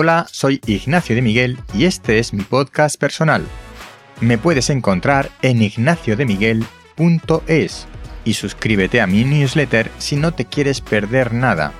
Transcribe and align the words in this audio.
Hola, 0.00 0.28
soy 0.30 0.60
Ignacio 0.64 1.16
de 1.16 1.22
Miguel 1.22 1.58
y 1.74 1.84
este 1.84 2.20
es 2.20 2.32
mi 2.32 2.44
podcast 2.44 3.00
personal. 3.00 3.44
Me 4.20 4.38
puedes 4.38 4.70
encontrar 4.70 5.28
en 5.42 5.60
ignaciodemiguel.es 5.60 7.86
y 8.24 8.34
suscríbete 8.34 9.00
a 9.00 9.08
mi 9.08 9.24
newsletter 9.24 9.90
si 9.98 10.14
no 10.14 10.30
te 10.30 10.44
quieres 10.44 10.82
perder 10.82 11.34
nada. 11.34 11.72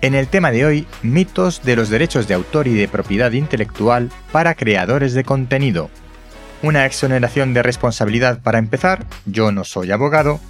En 0.00 0.16
el 0.16 0.26
tema 0.26 0.50
de 0.50 0.66
hoy, 0.66 0.88
mitos 1.04 1.62
de 1.62 1.76
los 1.76 1.90
derechos 1.90 2.26
de 2.26 2.34
autor 2.34 2.66
y 2.66 2.74
de 2.74 2.88
propiedad 2.88 3.30
intelectual 3.30 4.10
para 4.32 4.56
creadores 4.56 5.14
de 5.14 5.22
contenido. 5.22 5.90
Una 6.60 6.86
exoneración 6.86 7.54
de 7.54 7.62
responsabilidad 7.62 8.42
para 8.42 8.58
empezar, 8.58 9.06
yo 9.26 9.52
no 9.52 9.62
soy 9.62 9.92
abogado, 9.92 10.40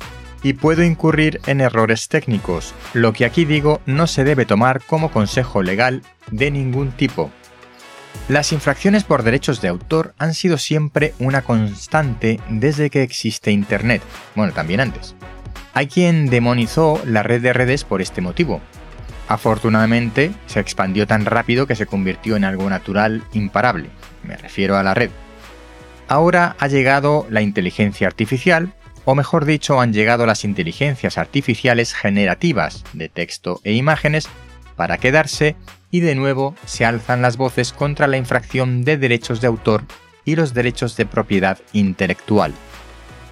y 0.42 0.54
puedo 0.54 0.82
incurrir 0.82 1.40
en 1.46 1.60
errores 1.60 2.08
técnicos. 2.08 2.74
Lo 2.94 3.12
que 3.12 3.24
aquí 3.24 3.44
digo 3.44 3.80
no 3.86 4.06
se 4.06 4.24
debe 4.24 4.46
tomar 4.46 4.82
como 4.84 5.10
consejo 5.10 5.62
legal 5.62 6.02
de 6.30 6.50
ningún 6.50 6.92
tipo. 6.92 7.30
Las 8.28 8.52
infracciones 8.52 9.04
por 9.04 9.22
derechos 9.22 9.60
de 9.60 9.68
autor 9.68 10.14
han 10.18 10.34
sido 10.34 10.58
siempre 10.58 11.14
una 11.18 11.42
constante 11.42 12.40
desde 12.48 12.90
que 12.90 13.02
existe 13.02 13.50
Internet, 13.50 14.02
bueno, 14.34 14.52
también 14.52 14.80
antes. 14.80 15.14
Hay 15.74 15.86
quien 15.86 16.28
demonizó 16.28 17.00
la 17.06 17.22
red 17.22 17.40
de 17.42 17.52
redes 17.52 17.84
por 17.84 18.02
este 18.02 18.20
motivo. 18.20 18.60
Afortunadamente, 19.28 20.32
se 20.46 20.60
expandió 20.60 21.06
tan 21.06 21.24
rápido 21.24 21.66
que 21.66 21.76
se 21.76 21.86
convirtió 21.86 22.36
en 22.36 22.44
algo 22.44 22.68
natural 22.68 23.22
imparable, 23.32 23.88
me 24.22 24.36
refiero 24.36 24.76
a 24.76 24.82
la 24.82 24.94
red. 24.94 25.10
Ahora 26.08 26.56
ha 26.58 26.68
llegado 26.68 27.26
la 27.30 27.40
inteligencia 27.40 28.06
artificial 28.06 28.74
o 29.04 29.14
mejor 29.14 29.44
dicho, 29.44 29.80
han 29.80 29.92
llegado 29.92 30.26
las 30.26 30.44
inteligencias 30.44 31.18
artificiales 31.18 31.94
generativas 31.94 32.84
de 32.92 33.08
texto 33.08 33.60
e 33.64 33.72
imágenes 33.72 34.28
para 34.76 34.98
quedarse 34.98 35.56
y 35.90 36.00
de 36.00 36.14
nuevo 36.14 36.54
se 36.64 36.84
alzan 36.84 37.22
las 37.22 37.36
voces 37.36 37.72
contra 37.72 38.06
la 38.06 38.16
infracción 38.16 38.84
de 38.84 38.96
derechos 38.96 39.40
de 39.40 39.48
autor 39.48 39.84
y 40.24 40.36
los 40.36 40.54
derechos 40.54 40.96
de 40.96 41.06
propiedad 41.06 41.58
intelectual. 41.72 42.52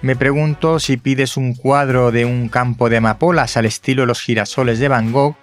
Me 0.01 0.15
pregunto 0.15 0.79
si 0.79 0.97
pides 0.97 1.37
un 1.37 1.53
cuadro 1.53 2.11
de 2.11 2.25
un 2.25 2.49
campo 2.49 2.89
de 2.89 2.97
amapolas 2.97 3.55
al 3.55 3.65
estilo 3.65 4.05
los 4.05 4.21
girasoles 4.21 4.79
de 4.79 4.87
Van 4.87 5.11
Gogh, 5.11 5.35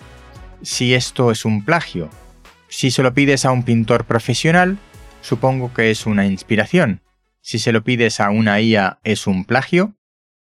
si 0.62 0.94
esto 0.94 1.30
es 1.30 1.44
un 1.44 1.64
plagio. 1.64 2.10
Si 2.68 2.90
se 2.90 3.02
lo 3.02 3.14
pides 3.14 3.44
a 3.44 3.52
un 3.52 3.62
pintor 3.62 4.04
profesional, 4.04 4.78
supongo 5.20 5.72
que 5.72 5.90
es 5.90 6.06
una 6.06 6.26
inspiración. 6.26 7.02
Si 7.40 7.58
se 7.58 7.72
lo 7.72 7.82
pides 7.82 8.20
a 8.20 8.30
una 8.30 8.60
IA, 8.60 8.98
¿es 9.04 9.26
un 9.26 9.44
plagio? 9.44 9.97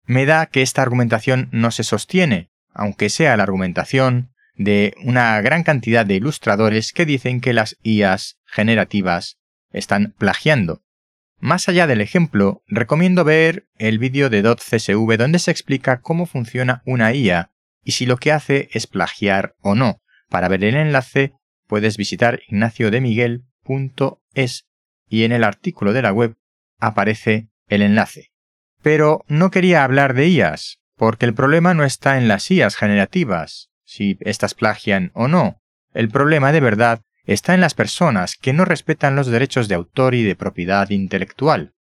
Me 0.06 0.26
da 0.26 0.46
que 0.46 0.62
esta 0.62 0.82
argumentación 0.82 1.50
no 1.52 1.72
se 1.72 1.84
sostiene, 1.84 2.50
aunque 2.74 3.10
sea 3.10 3.36
la 3.38 3.44
argumentación 3.44 4.32
de 4.56 4.94
una 5.04 5.40
gran 5.42 5.64
cantidad 5.64 6.06
de 6.06 6.16
ilustradores 6.16 6.94
que 6.94 7.06
dicen 7.06 7.42
que 7.42 7.54
las 7.54 7.78
IAs 7.84 8.40
generativas 8.46 9.38
están 9.72 10.14
plagiando. 10.18 10.82
Más 11.40 11.70
allá 11.70 11.88
del 11.88 12.02
ejemplo, 12.02 12.62
recomiendo 12.68 13.24
ver 13.24 13.68
el 13.80 13.98
vídeo 13.98 14.30
de 14.30 14.44
.csv 14.44 15.18
donde 15.18 15.40
se 15.40 15.50
explica 15.50 16.02
cómo 16.02 16.28
funciona 16.28 16.84
una 16.86 17.12
IA 17.14 17.50
y 17.84 17.94
si 17.94 18.06
lo 18.06 18.18
que 18.18 18.32
hace 18.32 18.70
es 18.74 18.86
plagiar 18.86 19.56
o 19.62 19.74
no. 19.74 20.04
Para 20.30 20.48
ver 20.48 20.64
el 20.64 20.76
enlace 20.76 21.34
puedes 21.68 21.98
visitar 21.98 22.42
ignaciodemiguel.es 22.48 24.68
y 25.10 25.24
en 25.24 25.32
el 25.32 25.44
artículo 25.44 25.94
de 25.94 26.04
la 26.04 26.14
web 26.14 26.36
aparece 26.80 27.50
el 27.68 27.82
enlace. 27.82 28.31
Pero 28.82 29.24
no 29.28 29.52
quería 29.52 29.84
hablar 29.84 30.14
de 30.14 30.28
IAS, 30.28 30.80
porque 30.96 31.26
el 31.26 31.34
problema 31.34 31.74
no 31.74 31.84
está 31.84 32.18
en 32.18 32.28
las 32.28 32.50
IAS 32.50 32.76
generativas, 32.76 33.70
si 33.84 34.18
éstas 34.22 34.54
plagian 34.54 35.12
o 35.14 35.28
no. 35.28 35.62
El 35.94 36.10
problema 36.10 36.52
de 36.52 36.62
verdad 36.62 37.02
está 37.26 37.54
en 37.54 37.62
las 37.62 37.74
personas 37.74 38.36
que 38.36 38.54
no 38.54 38.66
respetan 38.66 39.16
los 39.16 39.28
derechos 39.28 39.68
de 39.68 39.76
autor 39.76 40.16
y 40.16 40.24
de 40.24 40.36
propiedad 40.36 40.90
intelectual. 40.90 41.74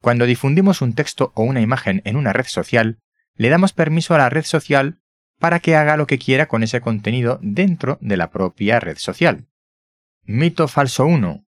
Cuando 0.00 0.26
difundimos 0.26 0.80
un 0.80 0.94
texto 0.94 1.32
o 1.34 1.42
una 1.42 1.60
imagen 1.60 2.02
en 2.04 2.16
una 2.16 2.32
red 2.32 2.46
social, 2.46 2.98
le 3.34 3.48
damos 3.48 3.72
permiso 3.72 4.14
a 4.14 4.18
la 4.18 4.30
red 4.30 4.44
social 4.44 5.00
para 5.38 5.60
que 5.60 5.76
haga 5.76 5.96
lo 5.96 6.06
que 6.06 6.18
quiera 6.18 6.46
con 6.46 6.62
ese 6.62 6.80
contenido 6.80 7.38
dentro 7.42 7.98
de 8.00 8.16
la 8.16 8.30
propia 8.30 8.80
red 8.80 8.98
social. 8.98 9.46
Mito 10.24 10.68
falso 10.68 11.06
1. 11.06 11.44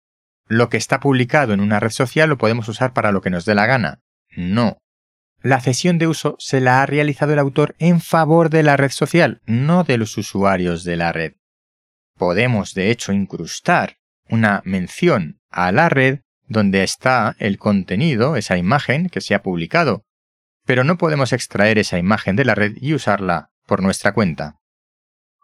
Lo 0.47 0.69
que 0.69 0.77
está 0.77 0.99
publicado 0.99 1.53
en 1.53 1.59
una 1.59 1.79
red 1.79 1.89
social 1.89 2.29
lo 2.29 2.37
podemos 2.37 2.67
usar 2.69 2.93
para 2.93 3.11
lo 3.11 3.21
que 3.21 3.29
nos 3.29 3.45
dé 3.45 3.55
la 3.55 3.65
gana. 3.65 4.01
No. 4.35 4.77
La 5.41 5.61
cesión 5.61 5.97
de 5.97 6.07
uso 6.07 6.35
se 6.37 6.59
la 6.59 6.81
ha 6.81 6.85
realizado 6.85 7.31
el 7.31 7.39
autor 7.39 7.75
en 7.79 8.01
favor 8.01 8.49
de 8.49 8.61
la 8.61 8.75
red 8.75 8.91
social, 8.91 9.41
no 9.45 9.85
de 9.85 9.97
los 9.97 10.17
usuarios 10.17 10.83
de 10.83 10.97
la 10.97 11.13
red. 11.13 11.33
Podemos, 12.17 12.73
de 12.73 12.91
hecho, 12.91 13.13
incrustar 13.13 13.97
una 14.27 14.61
mención 14.65 15.39
a 15.49 15.71
la 15.71 15.87
red 15.87 16.19
donde 16.47 16.83
está 16.83 17.35
el 17.39 17.57
contenido, 17.57 18.35
esa 18.35 18.57
imagen 18.57 19.07
que 19.07 19.21
se 19.21 19.33
ha 19.33 19.41
publicado, 19.41 20.03
pero 20.65 20.83
no 20.83 20.97
podemos 20.97 21.31
extraer 21.31 21.77
esa 21.77 21.97
imagen 21.97 22.35
de 22.35 22.43
la 22.45 22.55
red 22.55 22.73
y 22.81 22.93
usarla 22.93 23.51
por 23.65 23.81
nuestra 23.81 24.13
cuenta. 24.13 24.59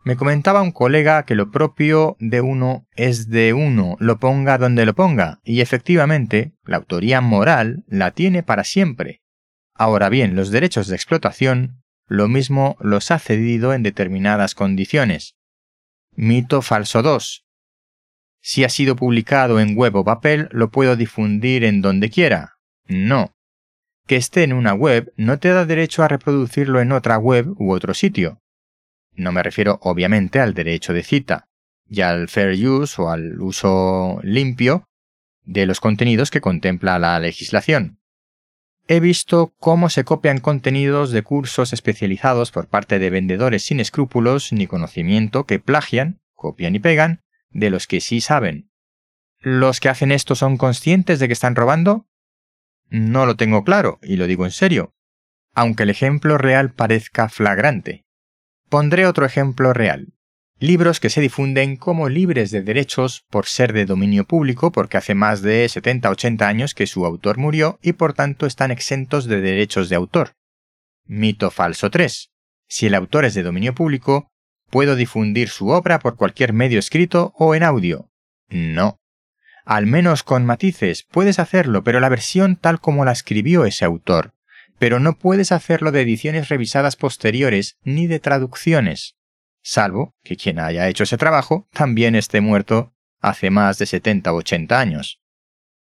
Me 0.04 0.18
comentaba 0.18 0.62
un 0.62 0.72
colega 0.72 1.24
que 1.24 1.36
lo 1.36 1.50
propio 1.50 2.16
de 2.20 2.42
uno 2.42 2.86
es 2.96 3.30
de 3.30 3.54
uno, 3.54 3.96
lo 4.00 4.20
ponga 4.20 4.58
donde 4.58 4.86
lo 4.86 4.94
ponga, 4.94 5.40
y 5.44 5.62
efectivamente, 5.62 6.54
la 6.64 6.78
autoría 6.78 7.22
moral 7.22 7.86
la 7.88 8.12
tiene 8.12 8.44
para 8.44 8.64
siempre. 8.64 9.22
Ahora 9.76 10.08
bien, 10.10 10.36
los 10.36 10.52
derechos 10.52 10.88
de 10.88 10.96
explotación, 10.96 11.84
lo 12.08 12.30
mismo 12.30 12.78
los 12.80 13.12
ha 13.12 13.20
cedido 13.20 13.74
en 13.74 13.84
determinadas 13.84 14.56
condiciones. 14.56 15.36
Mito 16.16 16.62
falso 16.62 17.02
2. 17.02 17.46
Si 18.42 18.64
ha 18.64 18.70
sido 18.70 18.96
publicado 18.96 19.60
en 19.60 19.76
web 19.76 19.96
o 19.96 20.06
papel, 20.06 20.48
lo 20.52 20.70
puedo 20.70 20.96
difundir 20.96 21.66
en 21.66 21.82
donde 21.82 22.10
quiera. 22.10 22.58
No. 22.88 23.36
Que 24.08 24.16
esté 24.16 24.44
en 24.44 24.54
una 24.54 24.74
web 24.74 25.12
no 25.18 25.40
te 25.40 25.50
da 25.50 25.66
derecho 25.66 26.04
a 26.04 26.08
reproducirlo 26.08 26.80
en 26.80 26.92
otra 26.92 27.18
web 27.18 27.48
u 27.58 27.72
otro 27.74 27.94
sitio. 27.94 28.40
No 29.14 29.32
me 29.32 29.44
refiero 29.44 29.80
obviamente 29.82 30.40
al 30.40 30.54
derecho 30.54 30.94
de 30.94 31.04
cita 31.04 31.50
y 31.88 32.02
al 32.02 32.30
fair 32.30 32.54
use 32.66 33.02
o 33.02 33.10
al 33.10 33.42
uso 33.42 34.20
limpio 34.24 34.88
de 35.44 35.66
los 35.66 35.80
contenidos 35.80 36.32
que 36.32 36.42
contempla 36.42 37.00
la 37.00 37.20
legislación. 37.20 38.00
He 38.88 39.00
visto 39.00 39.54
cómo 39.60 39.90
se 39.90 40.04
copian 40.04 40.40
contenidos 40.40 41.12
de 41.12 41.24
cursos 41.24 41.74
especializados 41.74 42.52
por 42.52 42.68
parte 42.68 43.00
de 43.00 43.10
vendedores 43.10 43.66
sin 43.66 43.80
escrúpulos 43.80 44.54
ni 44.54 44.68
conocimiento 44.68 45.46
que 45.46 45.60
plagian, 45.60 46.22
copian 46.36 46.76
y 46.76 46.80
pegan 46.80 47.24
de 47.50 47.72
los 47.72 47.88
que 47.88 48.00
sí 48.00 48.22
saben. 48.22 48.70
¿Los 49.40 49.80
que 49.80 49.90
hacen 49.90 50.12
esto 50.12 50.36
son 50.36 50.58
conscientes 50.58 51.20
de 51.20 51.28
que 51.28 51.34
están 51.34 51.56
robando? 51.56 52.08
No 52.90 53.26
lo 53.26 53.36
tengo 53.36 53.64
claro, 53.64 54.00
y 54.04 54.18
lo 54.18 54.28
digo 54.28 54.46
en 54.46 54.52
serio, 54.52 54.94
aunque 55.56 55.84
el 55.84 55.90
ejemplo 55.90 56.38
real 56.38 56.72
parezca 56.72 57.30
flagrante. 57.30 58.06
Pondré 58.70 59.08
otro 59.08 59.26
ejemplo 59.26 59.74
real. 59.74 60.15
Libros 60.60 61.02
que 61.02 61.10
se 61.10 61.20
difunden 61.20 61.76
como 61.76 62.08
libres 62.08 62.50
de 62.50 62.62
derechos 62.62 63.26
por 63.30 63.46
ser 63.46 63.74
de 63.74 63.86
dominio 63.86 64.26
público 64.26 64.72
porque 64.72 64.98
hace 64.98 65.14
más 65.14 65.42
de 65.42 65.66
70-80 65.66 66.42
años 66.44 66.74
que 66.74 66.88
su 66.88 67.06
autor 67.06 67.38
murió 67.38 67.78
y 67.82 67.94
por 67.94 68.14
tanto 68.14 68.46
están 68.46 68.72
exentos 68.72 69.26
de 69.26 69.42
derechos 69.42 69.90
de 69.90 69.98
autor. 69.98 70.36
Mito 71.06 71.52
falso 71.52 71.92
3. 71.92 72.32
Si 72.68 72.86
el 72.86 72.96
autor 72.96 73.26
es 73.26 73.34
de 73.34 73.44
dominio 73.44 73.76
público, 73.76 74.32
¿puedo 74.70 74.96
difundir 74.96 75.50
su 75.50 75.70
obra 75.70 76.00
por 76.00 76.16
cualquier 76.16 76.54
medio 76.54 76.80
escrito 76.80 77.34
o 77.38 77.54
en 77.54 77.64
audio? 77.64 78.10
No. 78.48 78.98
Al 79.66 79.88
menos 79.88 80.24
con 80.24 80.46
matices 80.46 81.06
puedes 81.12 81.38
hacerlo, 81.40 81.84
pero 81.84 82.00
la 82.00 82.10
versión 82.10 82.56
tal 82.56 82.80
como 82.80 83.04
la 83.04 83.12
escribió 83.12 83.66
ese 83.66 83.84
autor 83.84 84.36
pero 84.78 85.00
no 85.00 85.18
puedes 85.18 85.52
hacerlo 85.52 85.92
de 85.92 86.02
ediciones 86.02 86.50
revisadas 86.50 86.96
posteriores 86.96 87.78
ni 87.84 88.08
de 88.08 88.20
traducciones, 88.20 89.16
salvo 89.66 90.16
que 90.24 90.38
quien 90.38 90.60
haya 90.60 90.88
hecho 90.88 91.04
ese 91.04 91.18
trabajo 91.18 91.68
también 91.74 92.16
esté 92.16 92.40
muerto 92.40 92.94
hace 93.20 93.50
más 93.50 93.80
de 93.80 93.88
70 93.88 94.32
o 94.32 94.36
80 94.38 94.80
años. 94.80 95.20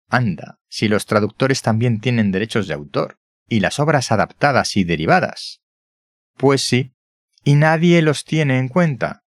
Anda, 0.10 0.60
si 0.68 0.90
los 0.90 1.06
traductores 1.06 1.62
también 1.62 2.02
tienen 2.02 2.32
derechos 2.32 2.68
de 2.68 2.74
autor, 2.74 3.20
y 3.48 3.62
las 3.62 3.80
obras 3.80 4.12
adaptadas 4.12 4.76
y 4.76 4.84
derivadas. 4.84 5.62
Pues 6.36 6.62
sí, 6.62 6.94
y 7.44 7.56
nadie 7.56 8.02
los 8.02 8.26
tiene 8.26 8.60
en 8.60 8.68
cuenta. 8.68 9.24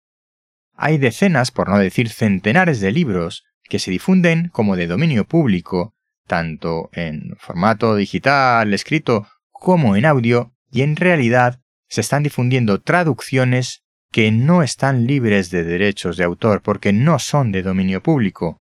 Hay 0.74 0.98
decenas, 0.98 1.52
por 1.52 1.68
no 1.68 1.78
decir 1.78 2.10
centenares 2.10 2.80
de 2.80 2.90
libros 2.90 3.44
que 3.64 3.78
se 3.78 3.90
difunden 3.90 4.48
como 4.48 4.76
de 4.76 4.88
dominio 4.88 5.26
público, 5.26 5.94
tanto 6.26 6.90
en 6.92 7.36
formato 7.38 7.94
digital, 7.94 8.74
escrito 8.74 9.28
como 9.52 9.94
en 9.94 10.06
audio 10.06 10.54
y 10.70 10.82
en 10.82 10.96
realidad 10.96 11.60
se 11.88 12.00
están 12.00 12.22
difundiendo 12.24 12.80
traducciones 12.80 13.84
que 14.10 14.32
no 14.32 14.62
están 14.62 15.06
libres 15.06 15.50
de 15.50 15.64
derechos 15.64 16.16
de 16.16 16.24
autor 16.24 16.62
porque 16.62 16.92
no 16.92 17.18
son 17.18 17.52
de 17.52 17.62
dominio 17.62 18.02
público. 18.02 18.60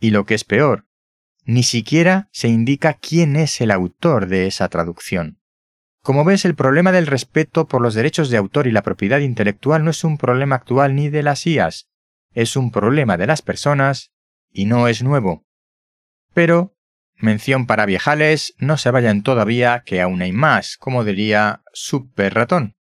Y 0.00 0.10
lo 0.10 0.24
que 0.26 0.34
es 0.34 0.44
peor, 0.44 0.86
ni 1.44 1.62
siquiera 1.62 2.28
se 2.32 2.48
indica 2.48 2.94
quién 2.94 3.36
es 3.36 3.60
el 3.60 3.70
autor 3.70 4.26
de 4.26 4.46
esa 4.46 4.68
traducción. 4.68 5.40
Como 6.02 6.24
ves, 6.24 6.44
el 6.44 6.54
problema 6.54 6.92
del 6.92 7.06
respeto 7.06 7.66
por 7.68 7.82
los 7.82 7.94
derechos 7.94 8.30
de 8.30 8.36
autor 8.36 8.66
y 8.66 8.70
la 8.70 8.82
propiedad 8.82 9.18
intelectual 9.18 9.84
no 9.84 9.90
es 9.90 10.04
un 10.04 10.18
problema 10.18 10.56
actual 10.56 10.94
ni 10.94 11.08
de 11.08 11.22
las 11.22 11.46
IAS, 11.46 11.88
es 12.32 12.56
un 12.56 12.70
problema 12.70 13.16
de 13.16 13.26
las 13.26 13.42
personas 13.42 14.12
y 14.50 14.66
no 14.66 14.88
es 14.88 15.02
nuevo. 15.02 15.44
Pero, 16.34 16.76
mención 17.16 17.66
para 17.66 17.86
viejales, 17.86 18.54
no 18.58 18.76
se 18.76 18.90
vayan 18.90 19.22
todavía 19.22 19.82
que 19.84 20.00
aún 20.00 20.22
hay 20.22 20.32
más, 20.32 20.76
como 20.76 21.04
diría 21.04 21.62
Super 21.72 22.34
Ratón. 22.34 22.77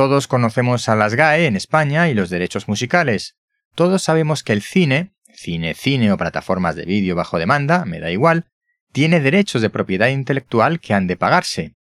Todos 0.00 0.28
conocemos 0.28 0.88
a 0.88 0.96
las 0.96 1.14
GAE 1.14 1.44
en 1.44 1.56
España 1.56 2.08
y 2.08 2.14
los 2.14 2.30
derechos 2.30 2.68
musicales. 2.68 3.36
Todos 3.74 4.02
sabemos 4.02 4.42
que 4.42 4.54
el 4.54 4.62
cine, 4.62 5.12
cine, 5.34 5.74
cine 5.74 6.10
o 6.10 6.16
plataformas 6.16 6.74
de 6.74 6.86
vídeo 6.86 7.14
bajo 7.14 7.38
demanda, 7.38 7.84
me 7.84 8.00
da 8.00 8.10
igual, 8.10 8.46
tiene 8.92 9.20
derechos 9.20 9.60
de 9.60 9.68
propiedad 9.68 10.08
intelectual 10.08 10.80
que 10.80 10.94
han 10.94 11.06
de 11.06 11.16
pagarse. 11.16 11.74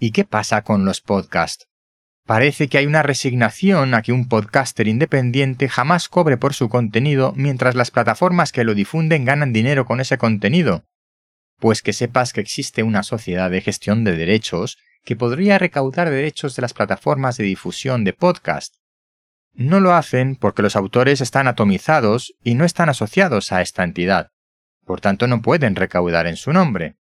¿Y 0.00 0.10
qué 0.10 0.24
pasa 0.24 0.62
con 0.62 0.84
los 0.84 1.00
podcasts? 1.00 1.68
Parece 2.26 2.66
que 2.66 2.78
hay 2.78 2.86
una 2.86 3.04
resignación 3.04 3.94
a 3.94 4.02
que 4.02 4.10
un 4.10 4.26
podcaster 4.26 4.88
independiente 4.88 5.68
jamás 5.68 6.08
cobre 6.08 6.36
por 6.38 6.54
su 6.54 6.68
contenido 6.68 7.34
mientras 7.36 7.76
las 7.76 7.92
plataformas 7.92 8.50
que 8.50 8.64
lo 8.64 8.74
difunden 8.74 9.24
ganan 9.24 9.52
dinero 9.52 9.86
con 9.86 10.00
ese 10.00 10.18
contenido. 10.18 10.86
Pues 11.60 11.82
que 11.82 11.92
sepas 11.92 12.32
que 12.32 12.40
existe 12.40 12.82
una 12.82 13.04
sociedad 13.04 13.48
de 13.48 13.60
gestión 13.60 14.02
de 14.02 14.16
derechos 14.16 14.76
que 15.04 15.16
podría 15.16 15.58
recaudar 15.58 16.10
derechos 16.10 16.56
de 16.56 16.62
las 16.62 16.74
plataformas 16.74 17.36
de 17.36 17.44
difusión 17.44 18.04
de 18.04 18.12
podcast. 18.12 18.76
No 19.52 19.80
lo 19.80 19.94
hacen 19.94 20.36
porque 20.36 20.62
los 20.62 20.76
autores 20.76 21.20
están 21.20 21.48
atomizados 21.48 22.34
y 22.42 22.54
no 22.54 22.64
están 22.64 22.88
asociados 22.88 23.52
a 23.52 23.62
esta 23.62 23.82
entidad. 23.82 24.30
Por 24.84 25.00
tanto, 25.00 25.26
no 25.26 25.42
pueden 25.42 25.76
recaudar 25.76 26.26
en 26.26 26.36
su 26.36 26.52
nombre. 26.52 26.96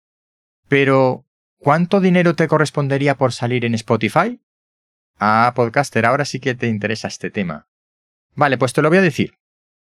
Pero, 0.68 1.26
¿cuánto 1.58 2.00
dinero 2.00 2.36
te 2.36 2.48
correspondería 2.48 3.16
por 3.16 3.34
salir 3.34 3.66
en 3.66 3.76
Spotify? 3.76 4.42
Ah, 5.18 5.52
podcaster, 5.56 6.06
ahora 6.06 6.26
sí 6.26 6.40
que 6.40 6.56
te 6.56 6.68
interesa 6.68 7.08
este 7.08 7.32
tema. 7.32 7.68
Vale, 8.36 8.58
pues 8.58 8.74
te 8.74 8.82
lo 8.82 8.90
voy 8.90 8.98
a 8.98 9.02
decir. 9.04 9.38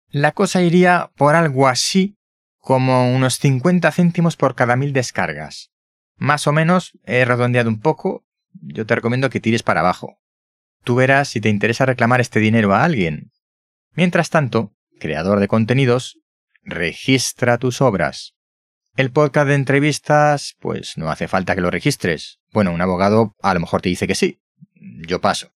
La 0.09 0.31
cosa 0.31 0.62
iría 0.62 1.12
por 1.15 1.36
algo 1.36 1.68
así 1.68 2.18
como 2.59 3.13
unos 3.13 3.39
50 3.39 3.92
céntimos 3.92 4.36
por 4.36 4.56
cada 4.56 4.75
mil 4.75 4.94
descargas. 4.94 5.71
Más 6.22 6.46
o 6.46 6.52
menos, 6.52 6.92
he 7.04 7.26
redondeado 7.26 7.68
un 7.68 7.80
poco, 7.80 8.24
yo 8.54 8.86
te 8.86 8.94
recomiendo 8.94 9.32
que 9.32 9.40
tires 9.40 9.64
para 9.64 9.80
abajo. 9.80 10.20
Tú 10.84 10.94
verás 10.94 11.30
si 11.30 11.42
te 11.42 11.50
interesa 11.50 11.88
reclamar 11.88 12.22
este 12.22 12.40
dinero 12.40 12.76
a 12.76 12.84
alguien. 12.84 13.32
Mientras 13.96 14.30
tanto, 14.30 14.72
creador 15.00 15.40
de 15.40 15.48
contenidos, 15.48 16.20
registra 16.62 17.58
tus 17.58 17.82
obras. 17.82 18.36
El 18.96 19.12
podcast 19.12 19.48
de 19.48 19.56
entrevistas, 19.56 20.58
pues 20.60 20.96
no 20.96 21.10
hace 21.10 21.28
falta 21.28 21.56
que 21.56 21.62
lo 21.62 21.72
registres. 21.72 22.40
Bueno, 22.52 22.72
un 22.72 22.82
abogado 22.82 23.36
a 23.42 23.56
lo 23.56 23.60
mejor 23.60 23.82
te 23.82 23.90
dice 23.90 24.06
que 24.06 24.14
sí, 24.14 24.44
yo 24.76 25.22
paso. 25.22 25.54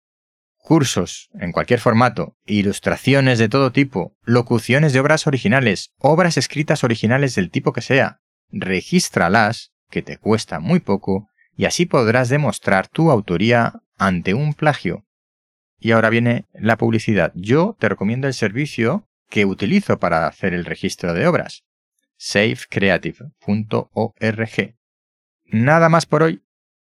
Cursos, 0.59 1.29
en 1.41 1.50
cualquier 1.50 1.81
formato, 1.81 2.37
ilustraciones 2.47 3.41
de 3.41 3.49
todo 3.49 3.73
tipo, 3.73 4.14
locuciones 4.23 4.93
de 4.93 5.00
obras 5.00 5.26
originales, 5.26 5.91
obras 5.99 6.37
escritas 6.37 6.85
originales 6.85 7.35
del 7.35 7.50
tipo 7.50 7.73
que 7.73 7.82
sea, 7.82 8.20
regístralas, 8.53 9.71
que 9.92 10.02
te 10.02 10.16
cuesta 10.16 10.58
muy 10.58 10.80
poco, 10.80 11.28
y 11.54 11.66
así 11.66 11.86
podrás 11.86 12.30
demostrar 12.30 12.88
tu 12.88 13.12
autoría 13.12 13.74
ante 13.96 14.34
un 14.34 14.54
plagio. 14.54 15.06
Y 15.78 15.92
ahora 15.92 16.10
viene 16.10 16.46
la 16.54 16.76
publicidad. 16.76 17.30
Yo 17.36 17.76
te 17.78 17.88
recomiendo 17.88 18.26
el 18.26 18.34
servicio 18.34 19.06
que 19.28 19.44
utilizo 19.44 20.00
para 20.00 20.26
hacer 20.26 20.54
el 20.54 20.64
registro 20.64 21.14
de 21.14 21.28
obras. 21.28 21.62
safecreative.org. 22.16 24.74
Nada 25.44 25.88
más 25.88 26.06
por 26.06 26.22
hoy. 26.22 26.42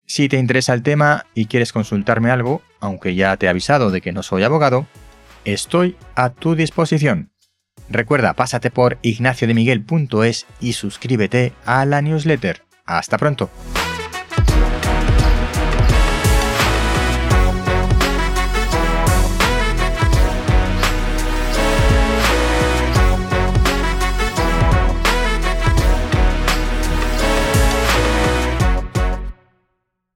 Si 0.05 0.29
te 0.29 0.37
interesa 0.37 0.73
el 0.73 0.83
tema 0.83 1.25
y 1.33 1.45
quieres 1.45 1.73
consultarme 1.73 2.31
algo, 2.31 2.61
aunque 2.79 3.13
ya 3.13 3.35
te 3.37 3.45
he 3.45 3.49
avisado 3.49 3.91
de 3.91 3.99
que 4.01 4.13
no 4.13 4.23
soy 4.23 4.43
abogado, 4.43 4.87
estoy 5.43 5.97
a 6.15 6.29
tu 6.29 6.55
disposición. 6.55 7.33
Recuerda, 7.89 8.33
pásate 8.33 8.71
por 8.71 8.97
ignaciodemiguel.es 9.01 10.45
y 10.59 10.73
suscríbete 10.73 11.53
a 11.65 11.85
la 11.85 12.01
newsletter. 12.01 12.66
Hasta 12.87 13.17
pronto. 13.17 13.49